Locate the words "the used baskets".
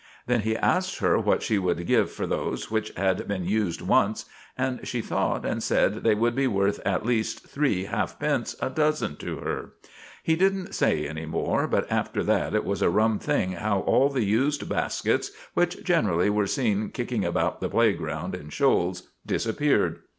14.09-15.29